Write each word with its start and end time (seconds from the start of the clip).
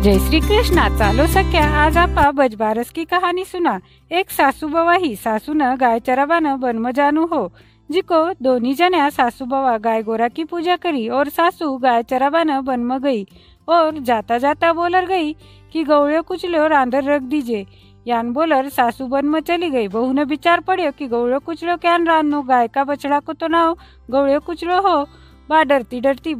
जय 0.00 0.18
श्री 0.18 0.38
कृष्णा 0.40 0.88
चालो 0.88 1.26
सख्या, 1.26 1.64
आज 1.76 1.96
आपा 1.96 2.30
बजबारस 2.30 2.90
की 2.90 3.04
कहानी 3.04 3.44
सुना। 3.44 3.78
एक 4.10 4.30
सासू 4.30 4.68
बवा 4.68 4.94
ही 4.94 5.14
सासू 5.16 5.52
न 5.52 5.74
गाय 5.76 6.00
चरावान 6.00 6.46
बन 6.56 6.90
जानू 6.92 7.24
हो। 7.26 7.52
जिको 7.90 8.22
दोनों 8.42 8.72
जन 8.74 9.08
सासू 9.10 9.44
बवा 9.44 9.76
गाय 9.78 10.02
गोरा 10.02 10.28
की 10.28 10.44
पूजा 10.44 10.76
करी, 10.76 11.08
और 11.08 11.28
सासू 11.28 11.76
गाय 11.76 12.02
चरावान 12.02 12.60
बन 12.60 12.80
में 12.80 12.98
गई, 13.02 13.26
और 13.68 13.98
जाता 14.00 14.38
जाता 14.38 14.72
बोलर 14.72 15.06
गई 15.06 15.32
कि 15.72 15.84
गौड़ियो 15.84 16.22
कुचलो 16.22 16.66
रांधर 16.66 17.04
रख 17.04 17.22
दीजिए 17.22 17.66
यान 18.06 18.32
बोलर 18.32 18.68
सासू 18.68 19.06
बन 19.06 19.26
में 19.26 19.40
चली 19.40 19.70
गई। 19.70 19.88
बहू 19.88 20.12
ने 20.12 20.24
विचार 20.24 20.60
पड़ियो 20.60 20.90
कि 20.90 21.08
गौड़ियो 21.08 21.38
कुचलो 21.38 21.76
क्या 21.76 21.96
रांधनो 21.96 22.42
गाय 22.42 22.68
का 22.68 22.84
बछड़ा 22.84 23.20
को 23.20 23.32
तो 23.32 23.48
ना 23.48 23.62
हो 23.62 23.78
गौड़ियो 24.10 24.40
कुचलो 24.40 24.80
हो 24.80 25.02
बा 25.50 25.62
डरती 25.64 26.00
डरती 26.00 26.32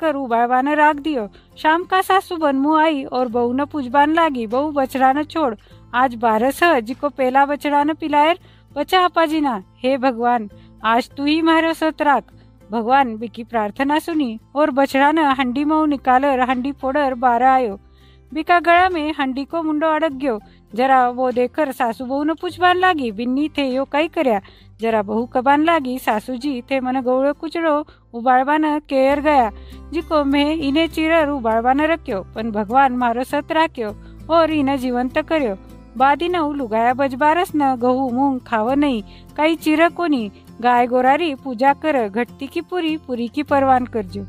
कर 0.00 0.14
उबाड़वा 0.14 0.60
ने 0.62 0.74
राख 0.74 0.96
दियो। 0.96 1.28
शाम 1.58 1.82
का 1.84 2.00
सासू 2.02 2.36
बनमू 2.36 2.74
आई 2.76 3.02
और 3.04 3.28
बहू 3.28 3.52
न 3.52 3.64
पूजबान 3.64 4.14
लागी। 4.14 4.46
बहू 4.46 4.70
न 5.12 5.22
छोड़। 5.24 5.54
आज 5.94 6.14
बारस 6.14 6.62
है 6.62 6.70
को 6.94 7.08
पहला 7.08 7.44
बछड़ा 7.46 7.82
न 7.84 7.94
पिलायर। 7.94 8.38
बचा 8.72 9.00
आपा 9.00 9.26
जी 9.26 9.40
ना, 9.40 9.62
हे 9.78 9.96
भगवान, 9.98 10.48
आज 10.84 11.10
तू 11.10 11.24
ही 11.24 11.40
मारो 11.42 11.72
सत 11.72 12.02
राख 12.02 12.32
भगवान, 12.70 13.16
बिकी 13.16 13.44
प्रार्थना 13.44 13.98
सुनी 13.98 14.38
और 14.54 14.70
बछड़ा 14.70 15.12
न 15.12 15.18
हंडी 15.38 15.64
मऊ 15.64 15.86
निकाल 15.86 16.24
हंडी 16.40 16.72
फोड़र 16.72 17.14
बारह 17.14 17.50
आयो। 17.50 17.78
बिका 18.32 18.58
गळा 18.60 18.88
में 18.88 19.12
हंडी 19.18 19.44
को 19.44 19.62
मुंडो 19.62 19.86
अड़क 19.86 20.12
गयो। 20.12 20.38
जरा 20.72 21.08
वो 21.10 21.30
देखकर 21.30 21.70
सासू 21.72 22.04
बहू 22.04 22.24
ने 22.24 22.34
पूछबान 22.40 22.78
लागी 22.78 23.10
बिन्नी 23.12 23.48
थे 23.48 23.66
यो 23.66 23.84
कई 23.84 24.08
कर्या। 24.08 24.40
जरा 24.80 25.00
बहू 25.02 25.24
कबान 25.26 25.64
लागी 25.64 25.98
सासू 25.98 26.36
जी 26.36 26.60
थे 26.70 26.80
मन 26.80 27.00
गौड़ो 27.00 27.32
कुचड़ो 27.32 27.74
उबाळवान 28.14 28.78
केयर 28.88 29.20
गया। 29.20 29.50
जिको 29.92 30.22
मैं 30.24 30.54
इने 30.54 30.86
चिरर 30.88 31.30
न 31.74 31.86
रख्यो 31.90 32.20
पण 32.34 32.50
भगवान 32.50 32.96
मारो 32.96 33.24
सत 33.24 33.52
राख्यो 33.52 33.90
और 34.30 34.50
इने 34.52 34.78
जीवंत 34.78 35.18
कर्यो। 35.28 35.56
बादी 35.96 36.28
नऊ 36.28 36.52
लुगाया 36.52 36.92
बजबारस 36.94 37.50
न 37.56 37.74
गहू 37.76 38.08
मूंग 38.10 38.38
खाव 38.40 38.70
नाही 38.74 39.02
काही 39.36 39.56
चिर 39.56 39.88
कोणी 39.88 40.30
गाय 40.62 40.86
गोरारी 40.86 41.34
पूजा 41.34 41.72
कर 41.82 42.08
घटती 42.08 42.46
की 42.46 42.60
पुरी 42.60 42.96
पुरी 42.96 43.28
की 43.28 43.42
परवान 43.42 43.86
करजो। 43.86 44.24